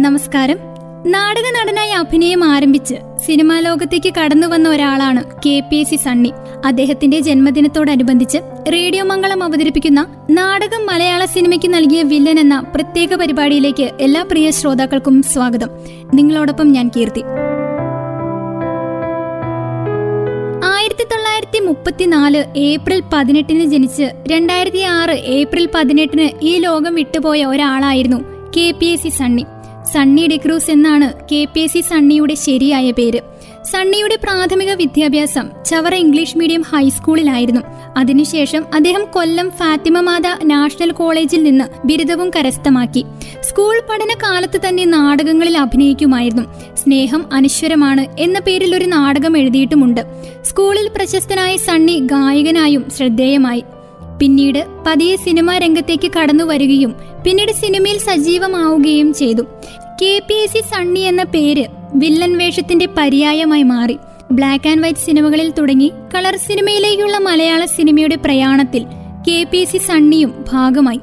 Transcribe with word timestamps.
നമസ്കാരം. 0.00 0.58
നാടക 1.06 1.46
നടനായി 1.56 1.90
അഭിനയം 1.90 2.44
ആരംഭിച്ച് 2.44 2.94
സിനിമാ 3.26 3.60
ലോകത്തേക്ക് 3.60 4.14
കടന്നു 4.14 4.46
വന്ന 4.46 4.68
ഒരാളാണ് 4.68 5.24
K 5.46 5.62
P 5.70 5.76
S 5.76 5.90
C 5.90 5.96
Sunny. 5.96 6.32
അദ്ദേഹത്തിന്റെ 6.64 7.20
ജന്മദിനത്തോടനുബന്ധിച്ച് 7.20 8.38
റേഡിയോ 8.72 9.04
മംഗളം 9.04 9.44
അവതരിപ്പിക്കുന്ന 9.44 10.06
നാടകം 10.30 10.86
മലയാള 10.86 11.24
സിനിമയ്ക്ക് 11.24 11.74
നൽകിയ 11.74 12.02
വില്ലൻ 12.02 12.40
എന്ന 12.40 12.60
പ്രത്യേക 12.74 13.14
പരിപാടിയിലേക്ക് 13.14 13.82
എല്ലാ 14.00 14.22
പ്രിയ 14.22 14.50
ശ്രോതാക്കൾക്കും 14.50 15.22
സ്വാഗതം. 15.22 15.68
നിങ്ങളോടൊപ്പം 16.14 16.72
ഞാൻ 16.72 16.90
കീർത്തി. 16.96 17.20
ആയിരത്തി 20.64 21.04
തൊള്ളായിരത്തി 21.04 21.60
മുപ്പത്തിനാല് 21.60 22.44
ഏപ്രിൽ 22.56 23.02
പതിനെട്ടിന് 23.12 23.64
ജനിച്ച് 23.64 24.10
രണ്ടായിരത്തി 24.32 24.78
ആറ് 24.78 25.10
ഏപ്രിൽ 25.10 25.68
പതിനെട്ടിന് 25.74 26.28
ഈ 26.42 26.58
ലോകം 26.58 26.94
വിട്ടുപോയ 26.94 27.44
ഒരാളായിരുന്നു 27.44 28.16
K 28.56 28.70
P 28.70 28.86
S 28.86 29.02
C 29.02 29.08
Sunny. 29.08 29.44
Sunny 29.84 30.26
D'Cruz 30.26 30.70
എന്നാണ് 30.70 31.12
കെ 31.32 31.46
പി 31.54 31.66
സി 31.66 31.80
സണ്ണിയുടെ 31.80 32.34
ശരിയായ 32.34 32.90
പേര്. 32.90 33.20
സണ്ണിയുടെ 33.62 34.16
പ്രാഥമിക 34.16 34.72
വിദ്യാഭ്യാസം 34.72 35.50
ചവറ 35.64 35.94
ഇംഗ്ലീഷ് 35.94 36.38
മീഡിയം 36.38 36.62
ഹൈസ്കൂളിലായിരുന്നു. 36.62 37.60
അതിനുശേഷം 37.96 38.64
അദ്ദേഹം 38.74 39.04
കൊല്ലം 39.04 39.50
ഫാത്തിമ 39.50 40.00
മാത 40.00 40.44
നാഷണൽ 40.44 40.90
കോളേജിൽ 40.90 41.42
നിന്ന് 41.42 41.64
ബിരുദവും 41.86 42.30
കരസ്ഥമാക്കി. 42.30 43.04
സ്കൂൾ 43.40 43.80
പഠന 43.90 44.14
കാലത്ത് 44.22 44.60
തന്നെ 44.68 44.84
നാടകങ്ങളിൽ 44.84 45.58
അഭിനയിക്കുമായിരുന്നു. 45.58 46.42
സ്നേഹം 46.74 47.32
അനശ്വരമാണ് 47.32 48.06
എന്ന 48.18 48.38
പേരിൽ 48.38 48.76
ഒരു 48.76 48.84
നാടകം 48.84 49.38
എഴുതിയിട്ടുമുണ്ട്. 49.38 50.00
സ്കൂളിൽ 50.42 50.88
പ്രശസ്തനായ 50.96 51.56
സണ്ണി 51.56 51.98
ഗായകനായും 51.98 52.84
ശ്രദ്ധേയമായി. 52.96 53.64
പിന്നീട് 54.20 54.66
പതിയെ 54.86 55.16
സിനിമാ 55.16 55.58
രംഗത്തേക്ക് 55.58 56.10
കടന്നു 56.12 56.44
വരികയും 56.44 56.94
പിന്നീട് 57.24 57.52
സിനിമയിൽ 57.52 57.98
സജീവമാവുകയും 57.98 59.14
ചെയ്തു. 59.14 59.42
K 60.02 60.20
P 60.28 60.34
S 60.34 60.52
C 60.52 60.60
Sunny 60.60 61.00
എന്ന 61.00 61.22
പേര് 61.24 61.64
വില്ലൻ 61.94 62.38
വേഷത്തിന്റെ 62.38 62.88
പര്യായമായി 62.98 63.62
മാറി. 63.62 63.96
ബ്ലാക്ക് 64.32 64.68
ആൻഡ് 64.68 64.82
വൈറ്റ് 64.82 64.98
സിനിമകളിൽ 64.98 65.50
തുടങ്ങി 65.50 65.92
കളർ 66.14 66.36
സിനിമയിലേക്കുള്ള 66.36 67.18
മലയാള 67.18 67.64
സിനിമയുടെ 67.64 68.16
പ്രയാണത്തിൽ 68.16 68.84
കെ 69.28 69.46
പി 69.52 69.56
എസ് 69.56 69.72
സി 69.72 69.78
സണ്ണിയും 69.78 70.44
ഭാഗമായി. 70.52 71.00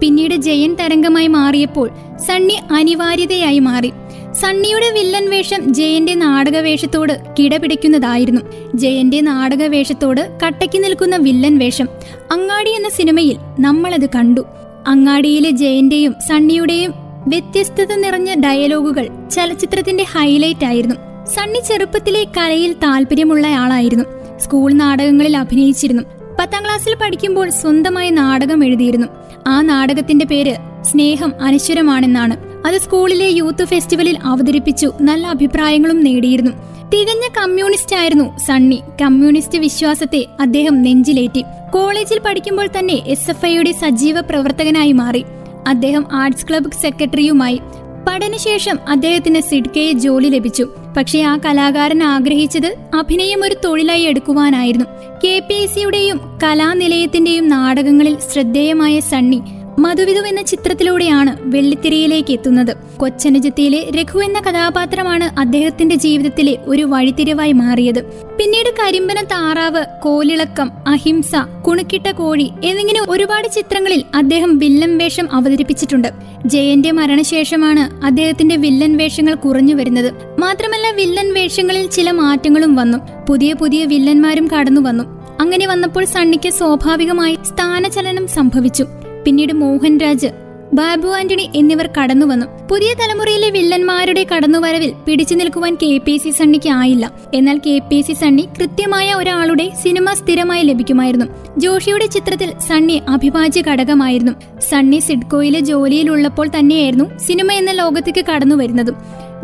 പിന്നീട് 0.00 0.34
ജയൻ 0.34 0.74
തരംഗമായി 0.74 1.26
മാറിയപ്പോൾ 1.26 1.90
സണ്ണി 2.26 2.58
അനിവാര്യതയായി 2.70 3.58
മാറി. 3.58 3.92
സണ്ണിയുടെ 4.40 4.90
വില്ലൻ 4.90 5.30
വേഷം 5.30 5.74
ജയന്റെ 5.74 6.14
നാടകവേഷത്തോട് 6.14 7.12
കിടപിടിക്കുന്നതായിരുന്നു. 7.38 8.40
ജയന്റെ 8.74 9.20
നാടകവേഷത്തോട് 9.20 10.38
കട്ടയ്ക്ക് 10.46 10.84
നിൽക്കുന്ന 10.84 11.16
വില്ലൻ 11.16 11.58
വേഷം 11.58 11.88
അങ്ങാടി 12.32 12.70
എന്ന 12.70 12.88
സിനിമയിൽ 12.88 13.36
നമ്മളത് 13.60 14.06
കണ്ടു. 14.06 14.40
അങ്ങാടിയിലെ 14.86 15.50
ജയന്റെയും 15.50 16.14
സണ്ണിയുടെയും 16.28 16.92
വ്യത്യസ്തത 17.28 17.94
നിറഞ്ഞ 17.94 18.40
ഡയലോഗുകൾ 18.40 19.08
ചലച്ചിത്രത്തിന്റെ 19.34 20.04
ഹൈലൈറ്റ് 20.04 20.64
ആയിരുന്നു. 20.64 20.94
സണ്ണി 21.26 21.60
ചെറുപ്പത്തിലെ 21.68 22.26
കലയിൽ 22.36 22.72
താല്പര്യമുള്ളയാളായിരുന്നു. 22.72 24.04
സ്കൂൾ 24.38 24.72
നാടകങ്ങളിൽ 24.72 25.36
അഭിനയിച്ചിരുന്നു. 25.36 26.02
പത്താം 26.40 26.64
ക്ലാസ്സിൽ 26.64 26.94
പഠിക്കുമ്പോൾ 26.94 27.50
സ്വന്തമായി 27.50 28.10
നാടകം 28.10 28.64
എഴുതിയിരുന്നു. 28.64 29.06
ആ 29.46 29.60
നാടകത്തിന്റെ 29.60 30.24
പേര് 30.24 30.56
സ്നേഹം 30.82 31.32
അനശ്വരമാണെന്നാണ്. 31.42 32.45
അത് 32.66 32.78
സ്കൂളിലെ 32.78 33.26
യൂത്ത് 33.26 33.64
ഫെസ്റ്റിവലിൽ 33.64 34.18
അവതരിപ്പിച്ചു. 34.24 34.92
നല്ല 35.00 35.26
അഭിപ്രായങ്ങളും 35.26 36.00
നേടിയിരുന്നു. 36.00 36.50
തികഞ്ഞ 36.88 37.28
കമ്മ്യൂണിസ്റ്റ് 37.36 37.96
ആയിരുന്നു 37.96 38.38
സണ്ണി. 38.38 38.82
കമ്മ്യൂണിസ്റ്റ് 39.02 39.58
വിശ്വാസത്തെ 39.58 40.26
അദ്ദേഹം 40.40 40.82
നെഞ്ചിലേറ്റി. 40.82 41.44
കോളേജിൽ 41.74 42.18
പഠിക്കുമ്പോൾ 42.18 42.68
തന്നെ 42.78 42.94
എസ് 42.94 43.30
എഫ് 43.30 43.46
ഐയുടെ 43.46 43.72
സജീവ 43.72 44.20
പ്രവർത്തകനായി 44.20 44.92
മാറി. 44.92 45.24
അദ്ദേഹം 45.66 46.06
ആർട്സ് 46.12 46.46
ക്ലബ്ബ് 46.46 46.72
സെക്രട്ടറിയുമായി. 46.72 47.60
പഠനശേഷം 48.08 48.78
അദ്ദേഹത്തിന് 48.88 49.40
സിഡ്കയെ 49.40 49.92
ജോലി 49.92 50.28
ലഭിച്ചു. 50.28 50.68
പക്ഷേ 50.96 51.22
ആ 51.22 51.36
കലാകാരൻ 51.36 52.02
ആഗ്രഹിച്ചത് 52.02 52.76
അഭിനയം 52.94 53.44
ഒരു 53.44 53.56
തൊഴിലായി 53.64 54.02
എടുക്കുവാനായിരുന്നു. 54.02 54.86
കെ 55.24 55.42
പി 55.48 55.54
എസ് 55.54 55.74
സിയുടെയും 55.74 56.20
കലാനിലയത്തിന്റെയും 56.42 57.48
നാടകങ്ങളിൽ 57.48 58.16
ശ്രദ്ധേയമായ 58.32 59.00
സണ്ണി. 59.00 59.40
മധുവിധു 59.78 60.20
എന്ന 60.20 60.42
ചിത്രത്തിലൂടെയാണ് 60.42 61.36
വെള്ളിത്തിരയിലേക്ക് 61.40 62.32
എത്തുന്നത്. 62.32 62.76
കൊച്ചനുജത്തിയിലെ 62.96 63.90
രഘു 63.94 64.18
എന്ന 64.18 64.40
കഥാപാത്രമാണ് 64.40 65.40
അദ്ദേഹത്തിന്റെ 65.40 65.96
ജീവിതത്തിലെ 65.96 66.58
ഒരു 66.66 66.82
വഴിത്തിരിവായി 66.82 67.52
മാറിയത്. 67.52 68.04
പിന്നീട് 68.38 68.74
കരിമ്പന 68.82 69.24
താറാവ് 69.24 69.84
കോലിളക്കം 70.02 70.72
അഹിംസ 70.88 71.34
കുണുക്കിട്ട 71.66 72.10
കോഴി 72.10 72.50
എന്നിങ്ങനെ 72.64 73.00
ഒരുപാട് 73.08 73.48
ചിത്രങ്ങളിൽ 73.48 74.02
അദ്ദേഹം 74.14 74.58
വില്ലൻ 74.58 74.98
വേഷം 74.98 75.28
അവതരിപ്പിച്ചിട്ടുണ്ട്. 75.32 76.08
ജയന്റെ 76.46 76.90
മരണശേഷമാണ് 76.90 78.04
അദ്ദേഹത്തിന്റെ 78.04 78.56
വില്ലൻ 78.56 78.96
വേഷങ്ങൾ 78.96 79.34
കുറഞ്ഞു 79.34 79.74
വരുന്നത്. 79.74 80.40
മാത്രമല്ല 80.40 80.90
വില്ലൻ 80.90 81.34
വേഷങ്ങളിൽ 81.34 81.86
ചില 81.86 82.10
മാറ്റങ്ങളും 82.10 82.74
വന്നു. 82.74 82.98
പുതിയ 83.28 83.52
പുതിയ 83.52 83.84
വില്ലന്മാരും 83.84 84.48
കടന്നു 84.48 84.80
വന്നു. 84.80 85.04
അങ്ങനെ 85.40 85.66
വന്നപ്പോൾ 85.66 86.04
സണ്ണിക്ക് 86.04 86.50
സ്വാഭാവികമായി 86.50 87.38
സ്ഥാനചലനം 87.42 88.28
സംഭവിച്ചു. 88.28 88.86
പിന്നീട് 89.26 89.52
മോഹൻരാജ് 89.52 90.26
ബാബു 90.74 91.08
ആന്റണി 91.08 91.50
എന്നിവർ 91.56 91.86
കടന്നുവന്നു. 91.86 92.46
പുതിയ 92.70 92.94
തലമുറയിലെ 92.94 93.50
വില്ലന്മാരുടെ 93.50 94.26
കടന്നുവരവിൽ 94.34 94.92
പിടിച്ചു 95.08 95.34
നിൽക്കുവാൻ 95.34 95.74
കെ 95.74 95.98
പി 95.98 96.16
സി 96.16 96.30
സണ്ണിക്ക് 96.30 96.68
ആയില്ല. 96.68 97.12
എന്നാൽ 97.34 97.60
കെ 97.66 97.78
പി 97.78 98.00
സി 98.00 98.12
സണ്ണി 98.12 98.48
കൃത്യമായ 98.58 99.14
ഒരാളുടെ 99.14 99.70
സിനിമ 99.82 100.12
സ്ഥിരമായി 100.12 100.62
ലഭിക്കുമായിരുന്നു. 100.62 101.26
ജോഷിയുടെ 101.58 102.06
ചിത്രത്തിൽ 102.06 102.52
സണ്ണി 102.68 103.02
അഭിഭാജ്യ 103.08 103.60
ഘടകമായിരുന്നു. 103.60 104.32
സണ്ണി 104.70 104.98
സിഡ്കോയിലെ 104.98 105.60
ജോലിയിലുള്ളപ്പോൾ 105.60 106.48
തന്നെയായിരുന്നു 106.58 107.18
സിനിമ 107.18 107.52
എന്ന 107.52 107.70
ലോകത്തേക്ക് 107.70 108.24
കടന്നു 108.24 108.56
വരുന്നതും 108.56 108.94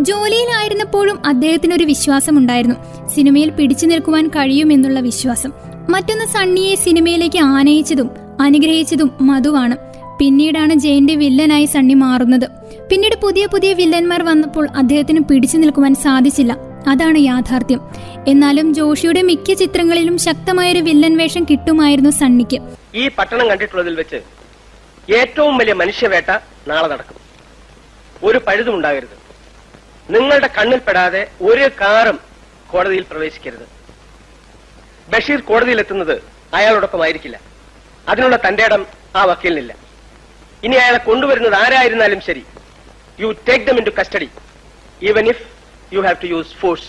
ജോലിയിലായിരുന്നപ്പോഴും 0.01 1.19
വിശ്വാസം 1.85 2.39
ഉണ്ടായിരുന്നു. 2.39 2.77
സിനിമയിൽ 3.15 3.51
പിടിച്ചു 3.51 3.87
നിൽക്കുവാൻ 3.87 4.29
കഴിയുമെന്നുള്ള 4.29 5.01
വിശ്വാസം. 5.01 5.53
മറ്റൊന്ന് 5.91 6.25
സണ്ണിയെ 6.25 6.75
സിനിമയിലേക്ക് 6.75 7.39
ആനയിച്ചതും 7.39 8.22
അനുഗ്രഹിച്ചതും 8.43 9.11
മധുവാണ്. 9.21 9.77
പിന്നീടാണ് 10.19 10.75
ജയന്റെ 10.75 11.15
വില്ലനായി 11.15 11.65
സണ്ണി 11.65 11.95
മാറുന്നത്. 11.95 12.47
പിന്നീട് 12.91 13.17
പുതിയ 13.23 13.47
പുതിയ 13.47 13.73
വില്ലന്മാർ 13.73 14.23
വന്നപ്പോൾ 14.23 14.69
അദ്ദേഹത്തിന് 14.77 15.21
പിടിച്ചു 15.21 15.57
നിൽക്കുവാൻ 15.59 15.95
സാധിച്ചില്ല. 15.95 16.57
അതാണ് 16.89 17.19
യാഥാർത്ഥ്യം. 17.19 17.81
എന്നാലും 18.29 18.75
ജോഷിയുടെ 18.75 19.23
മിക്ക 19.23 19.53
ചിത്രങ്ങളിലും 19.53 20.19
ശക്തമായൊരു 20.19 20.79
വില്ലൻ 20.79 21.17
വേഷം 21.17 21.45
കിട്ടുമായിരുന്നു 21.45 22.11
സണ്ണിക്ക്. 22.11 22.59
ഈ 22.95 23.09
പട്ടണം 23.09 23.49
കണ്ടിട്ടുള്ളതിൽ 23.49 23.95
വെച്ച് 23.95 24.21
ഏറ്റവും 25.13 25.59
വലിയ 25.59 25.73
മനുഷ്യവേട്ട 25.73 26.39
നാളെ 26.69 26.89
നടക്കും. 26.89 27.17
ഒരു 28.23 28.41
പഴുതും 28.47 28.75
ഉണ്ടാകരുത്. 28.75 29.17
നിങ്ങളുടെ 30.11 30.51
കണ്ണിൽപ്പെടാതെ 30.59 31.31
ഒരു 31.43 31.71
കാറും 31.81 32.19
കോടതിയിൽ 32.71 33.05
പ്രവേശിക്കരുത്. 33.11 33.67
ബഷീർ 35.15 35.41
കോടതിയിൽ 35.41 35.81
എത്തുന്നത് 35.81 36.23
അയാളോടൊപ്പം 36.55 37.03
ആയിരിക്കില്ല 37.03 37.41
അതിനുള്ള 38.09 38.37
തന്റെ 38.37 38.65
ഇടം 38.65 38.83
ആ 39.17 39.25
വക്കീലിനില്ല. 39.25 39.73
ഇനി 40.65 40.77
അയാളെ 40.77 40.99
കൊണ്ടുവരുന്നത് 40.99 41.55
ആരായിരുന്നാലും 41.55 42.21
ശരി. 42.21 42.43
You 43.21 43.29
take 43.49 43.67
them 43.67 43.79
into 43.85 43.95
custody 43.99 44.29
even 45.03 45.27
if 45.29 45.43
you 45.95 46.01
have 46.01 46.17
to 46.23 46.27
use 46.27 46.55
force 46.61 46.89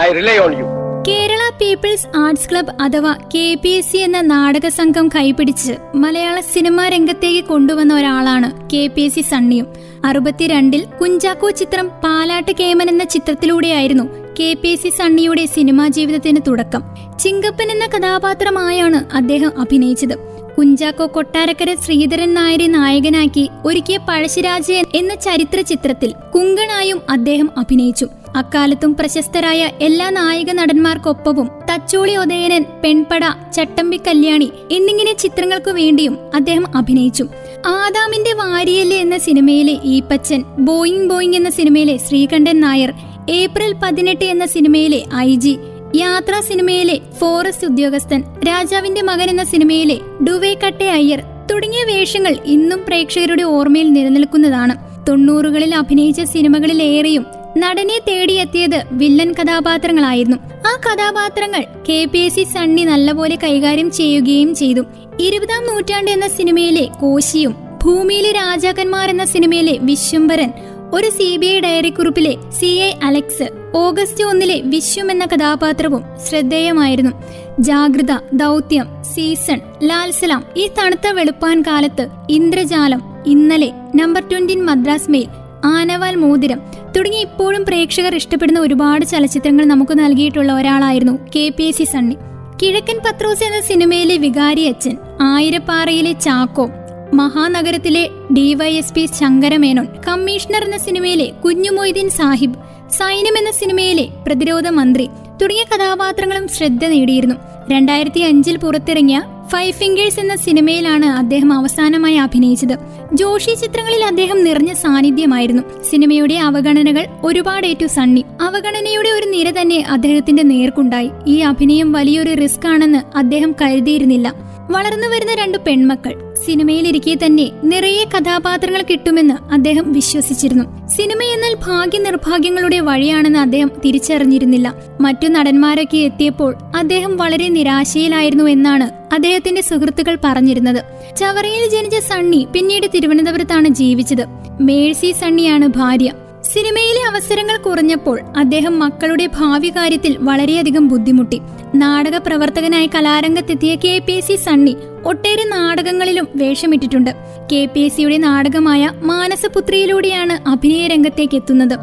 I 0.00 0.12
rely 0.12 0.38
on 0.38 0.52
you 0.60 0.66
Kerala 1.08 1.42
people's 1.60 2.06
arts 2.16 2.50
club 2.50 2.72
അഥവാ 2.82 3.12
കെ 3.34 3.54
പി 3.62 3.68
എസ് 3.68 3.90
സി 3.92 3.96
എന്ന 3.96 4.20
നാടക 4.20 4.66
സംഘം 4.68 5.08
കൈപിടിച്ച് 5.08 5.74
മലയാള 5.94 6.40
സിനിമാ 6.40 6.88
രംഗത്തേക്ക് 6.88 7.48
കൊണ്ടുവന്ന 7.48 7.94
ഒരാളാണ് 7.94 8.48
കെ 8.72 8.86
പി 8.86 9.00
എസ് 9.00 9.14
സി 9.14 9.20
സണ്ണിയും. 9.20 9.66
അറുപത്തിരണ്ടിൽ 10.04 10.84
കുഞ്ചാക്കോ 11.00 11.50
ചിത്രം 11.50 11.88
പാലാട്ട് 12.04 12.52
കേമൻ 12.52 12.88
എന്ന 12.88 13.04
ചിത്രത്തിലൂടെയായിരുന്നു 13.04 14.06
കെ 14.40 14.56
പി 14.62 14.74
സി 14.74 14.88
സണ്ണിയുടെ 14.88 15.46
സിനിമാ 15.46 15.88
ജീവിതത്തിന് 15.88 16.40
തുടക്കം. 16.46 16.82
ചിങ്കപ്പൻ 17.18 17.70
എന്ന 17.70 17.86
കഥാപാത്രമായാണ് 17.86 19.16
അദ്ദേഹം 19.16 19.60
അഭിനയിച്ചത്. 19.60 20.14
കുഞ്ചാക്കോ 20.58 21.06
കൊട്ടാരക്കര 21.06 21.74
ശ്രീധരൻ 21.74 22.34
നായരെ 22.34 22.66
നായകനാക്കി 22.66 23.50
ഒരുക്കിയ 23.64 23.98
പഴശ്ശിരാജ 24.08 24.72
എന്ന 24.72 25.14
ചരിത്ര 25.14 25.60
ചിത്രത്തിൽ 25.60 26.14
കുങ്കണായും 26.34 27.00
അദ്ദേഹം 27.10 27.50
അഭിനയിച്ചു. 27.56 28.06
അക്കാലത്തും 28.36 28.96
പ്രശസ്തരായ 28.96 29.70
എല്ലാ 29.80 30.10
നായക 30.10 30.52
നടന്മാർക്കൊപ്പവും 30.52 31.50
തച്ചോളി 31.70 32.16
ഉദയനൻ 32.16 32.64
പെൺപട 32.84 33.24
ചട്ടമ്പി 33.52 33.96
കല്യാണി 33.96 34.52
എന്നിങ്ങനെ 34.72 35.12
ചിത്രങ്ങൾക്കു 35.12 35.70
വേണ്ടിയും 35.70 36.18
അദ്ദേഹം 36.34 36.76
അഭിനയിച്ചു. 36.76 37.24
ആദാമിന്റെ 37.66 38.32
വാരിയൽ 38.32 38.94
എന്ന 38.94 39.18
സിനിമയിലെ 39.18 39.78
ഈപ്പച്ചൻ 39.84 40.42
ബോയിങ് 40.58 41.08
ബോയിങ് 41.08 41.34
എന്ന 41.34 41.50
സിനിമയിലെ 41.50 41.96
ശ്രീകണ്ഠൻ 41.96 42.60
നായർ 42.60 42.92
ഏപ്രിൽ 43.30 43.74
പതിനെട്ട് 43.82 44.24
എന്ന 44.24 44.46
സിനിമയിലെ 44.46 45.04
ഐ 45.16 45.34
ജി 45.34 45.58
യാത്രാ 45.96 46.40
സിനിമയിലെ 46.40 47.00
ഫോറസ്റ്റ് 47.20 47.66
ഉദ്യോഗസ്ഥൻ 47.66 48.24
രാജാവിന്റെ 48.48 49.02
മകൻ 49.02 49.30
എന്ന 49.30 49.44
സിനിമയിലെ 49.44 50.00
ഡുവേ 50.26 50.54
കട്ടെ 50.54 50.84
അയ്യർ 50.84 51.20
തുടങ്ങിയ 51.50 51.84
വേഷങ്ങൾ 51.84 52.36
ഇന്നും 52.44 52.84
പ്രേക്ഷകരുടെ 52.88 53.42
ഓർമ്മയിൽ 53.42 53.92
നിലനിൽക്കുന്നതാണ്. 53.92 54.74
തൊണ്ണൂറുകളിൽ 55.08 55.74
അഭിനയിച്ച 55.74 56.20
സിനിമകളിലേറെയും 56.20 57.26
നടനെ 57.56 57.98
തേടിയെത്തിയത് 58.08 58.82
വില്ലൻ 58.92 59.32
കഥാപാത്രങ്ങളായിരുന്നു. 59.32 60.36
ആ 60.36 60.72
കഥാപാത്രങ്ങൾ 60.86 61.64
K 61.88 62.04
P 62.12 62.18
S 62.18 62.34
C 62.34 62.44
Sunny 62.44 62.84
നല്ലപോലെ 62.84 63.36
കൈകാര്യം 63.36 63.90
ചെയ്യുകയും 63.90 64.54
ചെയ്തു. 64.54 64.84
ഇരുപതാം 65.20 65.66
നൂറ്റാണ്ട് 65.66 66.10
എന്ന 66.10 66.28
സിനിമയിലെ 66.28 66.88
കോശിയും 67.00 67.56
ഭൂമിയിലെ 67.84 68.32
രാജാക്കന്മാർ 68.32 69.10
എന്ന 69.10 69.24
സിനിമയിലെ 69.24 69.78
വിശ്വംഭരൻ 69.82 70.50
ഒരു 70.94 71.08
സി 71.10 71.36
ബി 71.36 71.46
ഐ 71.46 71.60
ഡയറി 71.60 71.90
കുറിപ്പിലെ 71.90 72.36
സി 72.58 72.66
ഐ 72.66 72.90
അലക്സ് 73.02 73.46
ഓഗസ്റ്റ് 73.74 74.24
ഒന്നിലെ 74.24 74.60
വിശ്വം 74.64 75.10
എന്ന 75.10 75.24
കഥാപാത്രവും 75.24 76.02
ശ്രദ്ധേയമായിരുന്നു. 76.28 77.12
ജാഗ്രത 77.60 78.12
ദൗത്യം 78.32 78.86
സീസൺ 79.14 79.60
ലാൽസലാം 79.82 80.44
ഈ 80.56 80.68
തണുത്ത 80.78 81.08
Veluppan 81.12 81.60
Kalathu 81.60 82.08
Indrajalam 82.30 83.02
Innale 83.26 83.70
number 83.94 84.22
twenty 84.30 84.54
Madras 84.54 85.10
mail 85.10 85.28
Aanaval 85.64 86.14
Mothiram 86.14 86.60
തുടങ്ങി 86.96 87.18
ഇപ്പോഴും 87.18 87.64
പ്രേക്ഷകർ 87.64 88.14
ഇഷ്ടപ്പെടുന്ന 88.14 88.60
ഒരുപാട് 88.60 89.04
ചലച്ചിത്രങ്ങൾ 89.04 89.64
നമുക്ക് 89.64 89.98
നൽകിയിട്ടുള്ള 89.98 90.52
ഒരാളായിരുന്നു 90.52 91.18
K 91.36 91.48
P 91.48 91.62
S 91.62 91.78
C 91.78 91.84
Sunny. 91.84 92.16
Kizhakkan 92.62 92.98
Pathros 93.06 93.44
എന്ന 93.44 93.60
സിനിമയിലെ 93.60 94.16
വികാരി 94.16 94.64
അച്ഛൻ 94.64 94.96
ആയിരപ്പാറയിലെ 95.20 96.12
ചാക്കോ 96.12 96.66
മഹാനഗരത്തിലെ 97.14 98.08
ഡിവൈഎസ്പി 98.32 99.06
ശങ്കരമേനോൻ 99.06 99.86
കമ്മീഷണർ 100.08 100.64
എന്ന 100.64 100.78
സിനിമയിലെ 100.78 101.32
കുഞ്ഞുമൊയ്തീൻ 101.44 102.08
സാഹിബ് 102.08 102.54
സൈന്യം 102.90 103.38
എന്ന 103.38 103.50
സിനിമയിലെ 103.50 104.08
പ്രതിരോധ 104.26 104.68
മന്ത്രി 104.68 105.08
തുടങ്ങിയ 105.42 105.64
കഥാപാത്രങ്ങളും 105.64 106.48
ശ്രദ്ധ 106.48 106.84
നേടിയിരുന്നു. 106.84 107.34
രണ്ടായിരത്തി 107.70 108.20
അഞ്ചിൽ 108.20 108.56
പുറത്തിറങ്ങിയ 108.56 109.22
ഫൈവ് 109.48 109.72
ഫിംഗേഴ്സ് 109.72 110.20
എന്ന 110.20 110.36
സിനിമയിലാണ് 110.36 111.06
അദ്ദേഹം 111.06 111.52
അവസാനമായി 111.52 112.14
അഭിനയിച്ചത്. 112.14 112.76
ജോഷി 113.12 113.54
ചിത്രങ്ങളിൽ 113.54 114.04
അദ്ദേഹം 114.04 114.44
നിറഞ്ഞ 114.44 114.72
സാന്നിധ്യമായിരുന്നു. 114.72 115.62
സിനിമയുടെ 115.90 116.34
അവഗണനകൾ 116.34 117.04
ഒരുപാട് 117.22 117.26
ഒരുപാടേറ്റു 117.26 117.86
സണ്ണി. 117.86 118.24
അവഗണനയുടെ 118.40 119.08
ഒരു 119.08 119.26
നിര 119.30 119.48
തന്നെ 119.60 119.84
അദ്ദേഹത്തിന്റെ 119.90 120.42
നേർക്കുണ്ടായി. 120.42 121.10
ഈ 121.26 121.36
അഭിനയം 121.40 121.92
വലിയൊരു 121.92 122.32
റിസ്ക് 122.34 122.66
ആണെന്ന് 122.68 123.16
അദ്ദേഹം 123.16 123.54
കരുതിയിരുന്നില്ല. 123.62 124.28
വളർന്നു 124.70 125.06
വരുന്ന 125.06 125.34
രണ്ട് 125.34 125.58
പെൺമക്കൾ. 125.58 126.34
സിനിമയിലിരിക്കെ 126.46 127.18
തന്നെ 127.26 127.50
നിറയെ 127.64 128.04
കഥാപാത്രങ്ങൾ 128.04 128.84
കിട്ടുമെന്ന് 128.90 129.52
അദ്ദേഹം 129.52 129.92
വിശ്വസിച്ചിരുന്നു. 129.92 130.88
സിനിമ 130.88 131.22
എന്നാൽ 131.22 131.54
ഭാഗ്യ 131.54 131.98
നിർഭാഗ്യങ്ങളുടെ 131.98 132.80
വഴിയാണെന്ന് 132.80 133.38
അദ്ദേഹം 133.38 133.70
തിരിച്ചറിഞ്ഞിരുന്നില്ല. 133.84 134.74
മറ്റു 135.00 135.28
നടന്മാരൊക്കെ 135.28 135.96
എത്തിയപ്പോൾ 135.96 136.54
അദ്ദേഹം 136.76 137.16
വളരെ 137.16 137.48
നിരാശയിലായിരുന്നു 137.48 138.44
എന്നാണ് 138.44 139.14
അദ്ദേഹത്തിന്റെ 139.14 139.60
സുഹൃത്തുക്കൾ 139.60 140.18
പറഞ്ഞിരുന്നത്. 140.24 140.84
ചവറയിൽ 141.16 141.70
ജനിച്ച 141.70 141.96
സണ്ണി 141.96 142.46
പിന്നീട് 142.52 142.86
തിരുവനന്തപുരത്താണ് 142.94 143.68
ജീവിച്ചത്. 143.68 144.24
മേഴ്സി 144.60 145.12
സണ്ണിയാണ് 145.12 145.66
ഭാര്യ. 145.66 146.12
സിനിമയിലെ 146.52 147.02
അവസരങ്ങൾ 147.08 147.56
കുറഞ്ഞപ്പോൾ 147.56 148.20
അദ്ദേഹം 148.36 148.78
മക്കളുടെ 148.78 149.26
ഭാവി 149.26 149.68
കാര്യത്തിൽ 149.70 150.16
വളരെയധികം 150.20 150.88
ബുദ്ധിമുട്ടി. 150.88 151.40
നാടക 151.74 152.16
പ്രവർത്തകനായി 152.16 152.90
കലാരംഗത്തെത്തിയ 152.94 153.74
K 153.74 153.98
P 154.06 154.12
S 154.12 154.26
C 154.26 154.36
Sunny 154.36 154.76
ഒട്ടേറെ 155.04 155.44
നാടകങ്ങളിലും 155.48 156.28
വേഷമിട്ടിട്ടുണ്ട്. 156.36 157.10
കെ 157.52 157.68
പി 157.74 157.80
എസ് 157.80 157.96
സിയുടെ 157.96 158.16
നാടകമായ 158.16 158.90
മാനസപുത്രിയിലൂടെയാണ് 159.02 160.48
അഭിനയ 160.48 160.86
രംഗത്തേക്ക് 160.86 161.34
എത്തുന്നത്. 161.34 161.76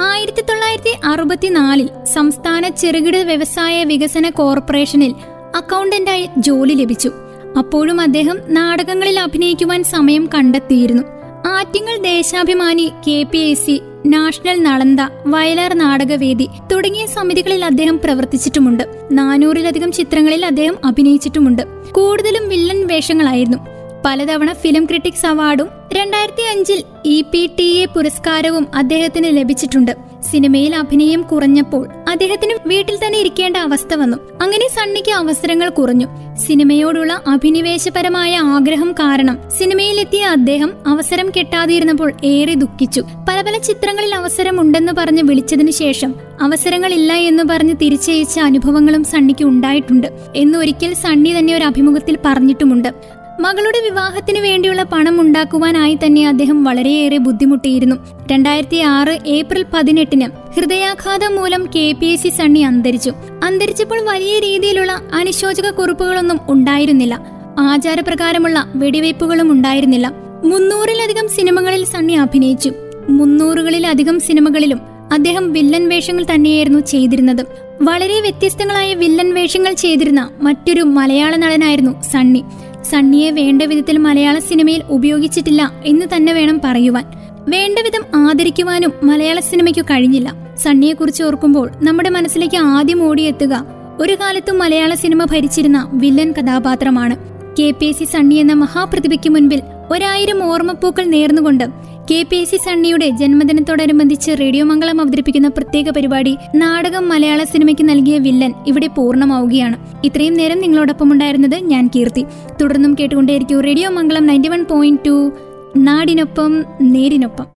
ആയിരത്തി 0.00 0.40
തൊള്ളായിരത്തി 0.40 0.94
അറുപത്തിനാലിൽ 1.04 1.88
സംസ്ഥാന 2.14 2.68
ചെറുകിട 2.68 3.16
വ്യവസായ 3.16 3.84
വികസന 3.84 4.28
കോർപ്പറേഷനിൽ 4.28 5.14
അക്കൗണ്ടന്റായി 5.54 6.28
ജോലി 6.38 6.74
ലഭിച്ചു. 6.74 7.12
അപ്പോഴും 7.58 8.00
അദ്ദേഹം 8.00 8.38
നാടകങ്ങളിൽ 8.48 9.20
അഭിനയിക്കുവാൻ 9.20 9.84
സമയം 9.84 10.28
കണ്ടെത്തിയിരുന്നു. 10.34 11.02
Attingal 11.48 11.96
Deshabhimani 11.96 12.92
K 13.08 13.22
P 13.22 13.38
S 13.38 13.66
C 13.66 13.80
national 14.06 14.62
Nalanda 14.62 15.00
Vayalar 15.26 15.74
നാടകവേദി 15.74 16.48
തുടങ്ങിയ 16.72 17.06
സമിതികളിൽ 17.06 17.64
അദ്ദേഹം 17.64 17.98
പ്രവർത്തിച്ചിട്ടുമുണ്ട്. 17.98 18.84
നാനൂറിലധികം 19.12 19.92
ചിത്രങ്ങളിൽ 19.92 20.46
അദ്ദേഹം 20.46 20.76
അഭിനയിച്ചിട്ടുമുണ്ട്. 20.84 21.62
കൂടുതലും 21.92 22.48
വില്ലൻ 22.48 22.86
വേഷങ്ങളായിരുന്നു. 22.86 23.58
പലതവണ 24.04 24.52
ഫിലിം 24.52 24.84
ക്രിട്ടിക്സ് 24.84 25.26
അവാർഡും 25.26 25.68
രണ്ടായിരത്തി 25.94 26.42
അഞ്ചിൽ 26.42 26.82
ഇ 27.04 27.22
പി 27.22 27.50
ടി 27.58 27.64
എ 27.64 27.84
പുരസ്കാരവും 27.84 28.66
അദ്ദേഹത്തിന് 28.74 29.36
ലഭിച്ചിട്ടുണ്ട്. 29.36 30.16
സിനിമയിൽ 30.30 30.76
അഭിനയം 30.76 31.22
കുറഞ്ഞപ്പോൾ 31.22 31.88
അദ്ദേഹത്തിന് 32.10 32.68
വീട്ടിൽ 32.68 32.98
തന്നെ 33.06 33.18
ഇരിക്കേണ്ട 33.18 33.56
അവസ്ഥ 33.56 33.94
വന്നു. 33.94 34.16
അങ്ങനെ 34.42 34.68
സണ്ണിക്ക് 34.68 35.10
അവസരങ്ങൾ 35.10 35.68
കുറഞ്ഞു. 35.68 36.06
സിനിമയോടുള്ള 36.36 37.20
അഭിനിവേശപരമായ 37.26 38.36
ആഗ്രഹം 38.36 38.92
കാരണം 38.92 39.38
സിനിമയിലെത്തിയ 39.58 40.24
അദ്ദേഹം 40.24 40.72
അവസരം 40.86 41.30
കിട്ടാതിരുന്നപ്പോൾ 41.30 42.12
ഏറെ 42.24 42.54
ദുഃഖിച്ചു. 42.54 43.00
പല 43.28 43.40
പല 43.56 43.62
ചിത്രങ്ങളിൽ 43.62 44.14
അവസരമുണ്ടെന്ന് 44.14 44.92
പറഞ്ഞ് 44.92 45.22
വിളിച്ചതിനു 45.22 45.70
ശേഷം 45.70 46.14
അവസരങ്ങളില്ല 46.40 47.12
എന്ന് 47.12 47.42
പറഞ്ഞ് 47.50 47.74
തിരിച്ചയച്ച 47.82 48.40
അനുഭവങ്ങളും 48.40 49.04
സണ്ണിക്ക് 49.04 49.44
ഉണ്ടായിട്ടുണ്ട് 49.44 50.06
എന്നൊരിക്കൽ 50.36 50.94
സണ്ണി 50.94 51.38
തന്നെ 51.38 51.56
ഒരു 51.56 51.64
അഭിമുഖത്തിൽ 51.64 52.18
പറഞ്ഞിട്ടുമുണ്ട്. 52.24 52.94
മകളുടെ 53.40 53.80
വിവാഹത്തിന് 53.90 54.38
വേണ്ടിയുള്ള 54.38 54.82
പണം 54.82 55.20
ഉണ്ടാക്കുവാനായി 55.20 55.94
തന്നെ 55.94 56.28
അദ്ദേഹം 56.28 56.64
വളരെയേറെ 56.64 57.18
ബുദ്ധിമുട്ടിയിരുന്നു. 57.18 57.96
രണ്ടായിരത്തി 58.32 58.76
ആറ് 58.76 59.18
ഏപ്രിൽ 59.26 59.66
പതിനെട്ടിന് 59.74 60.28
ഹൃദയാഘാതം 60.56 61.36
മൂലം 61.36 61.68
K 61.76 61.92
P 61.92 62.06
S 62.06 62.22
C 62.22 62.28
Sunny 62.28 62.60
അന്തരിച്ചു. 62.60 63.12
അന്തരിച്ചപ്പോൾ 63.44 64.00
വലിയ 64.00 64.38
രീതിയിലുള്ള 64.38 64.92
അനുശോചക 64.92 65.70
കുറിപ്പുകളൊന്നും 65.70 66.40
ഉണ്ടായിരുന്നില്ല. 66.48 67.26
ആചാരപ്രകാരമുള്ള 67.58 68.72
വെടിവയ്പ്പുകളും 68.74 69.52
ഉണ്ടായിരുന്നില്ല. 69.52 70.12
മുന്നൂറിലധികം 70.44 71.28
സിനിമകളിൽ 71.28 71.84
സണ്ണി 71.84 72.12
അഭിനയിച്ചു. 72.12 72.72
മുന്നൂറുകളിലധികം 73.10 74.20
സിനിമകളിലും 74.20 74.80
അദ്ദേഹം 75.12 75.52
വില്ലൻ 75.52 75.88
വേഷങ്ങൾ 75.88 76.26
തന്നെയായിരുന്നു 76.34 76.78
ചെയ്തിരുന്നത്. 76.78 77.46
വളരെ 77.82 78.20
വ്യത്യസ്തങ്ങളായ 78.20 78.94
വില്ലൻ 78.94 79.34
വേഷങ്ങൾ 79.34 79.72
ചെയ്തിരുന്ന 79.72 80.30
മറ്റൊരു 80.42 80.82
മലയാള 80.82 81.36
നടനായിരുന്നു 81.36 82.02
സണ്ണി. 82.02 82.42
സണ്ണിയെ 82.90 83.30
വേണ്ട 83.30 83.62
വിധത്തിൽ 83.62 83.98
മലയാള 83.98 84.38
സിനിമയിൽ 84.38 84.82
ഉപയോഗിച്ചിട്ടില്ല 84.90 85.72
എന്ന് 85.84 86.06
തന്നെ 86.16 86.32
വേണം 86.32 86.60
പറയുവാൻ. 86.64 87.04
വേണ്ട 87.48 87.78
വിധം 87.78 88.04
ആദരിക്കുവാനും 88.14 88.92
മലയാള 89.02 89.40
സിനിമയ്ക്കു 89.40 89.82
കഴിഞ്ഞില്ല. 89.82 90.34
സണ്ണിയെക്കുറിച്ച് 90.56 91.22
ഓർക്കുമ്പോൾ 91.22 91.70
നമ്മുടെ 91.82 92.10
മനസ്സിലേക്ക് 92.10 92.56
ആദ്യം 92.56 93.02
ഓടിയെത്തുക 93.02 93.66
ഒരു 94.00 94.12
കാലത്തും 94.12 94.58
മലയാള 94.58 94.94
സിനിമ 94.94 95.24
ഭരിച്ചിരുന്ന 95.24 95.90
വില്ലൻ 95.92 96.32
കഥാപാത്രമാണ്. 96.32 97.16
K 97.58 97.70
P 97.70 97.86
S 97.86 97.98
C 97.98 98.04
Sunny 98.04 98.34
എന്ന 98.34 98.52
മഹാപ്രതിഭയ്ക്ക് 98.52 99.30
മുൻപിൽ 99.30 99.62
ഒരായിരം 99.90 100.44
ഓർമ്മപ്പൂക്കൾ 100.44 101.04
നേർന്നുകൊണ്ട് 101.04 101.64
കെ 102.10 102.26
പി 102.30 102.36
എസ് 102.36 102.50
സി 102.50 102.56
സണ്ണിയുടെ 102.56 103.08
ജന്മദിനത്തോടനുബന്ധിച്ച് 103.08 104.30
റേഡിയോ 104.40 104.64
മംഗളം 104.64 105.00
അവതരിപ്പിക്കുന്ന 105.00 105.48
പ്രത്യേക 105.48 105.90
പരിപാടി 105.90 106.36
നാടകം 106.54 107.08
മലയാള 107.08 107.44
സിനിമയ്ക്ക് 107.44 107.88
നൽകിയ 107.88 108.18
വില്ലൻ 108.18 108.54
ഇവിടെ 108.66 108.86
പൂർണമാവുകയാണ്. 108.86 109.76
ഇത്രയും 110.04 110.34
നേരം 110.34 110.60
നിങ്ങളോടൊപ്പം 110.60 111.12
ഉണ്ടായിരുന്നത് 111.12 111.54
ഞാൻ 111.54 111.90
കീർത്തി. 111.96 112.24
തുടർന്നും 112.60 112.96
കേട്ടുകൊണ്ടേയിരിക്കും 113.00 113.60
radio 113.60 113.90
Mangalam 113.90 114.26
ninety 114.26 114.48
one 114.48 114.64
point 114.70 115.00
two. 115.06 115.32
നാടിനൊപ്പം 115.76 116.64
നേരിനൊപ്പം. 116.80 117.46